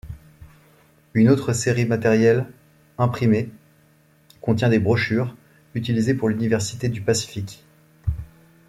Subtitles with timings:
[1.13, 2.47] Une autre série matériel
[2.97, 3.51] imprimés,
[4.41, 5.35] contient des brochures
[5.75, 7.63] utilisés pour l'université du Pacifique.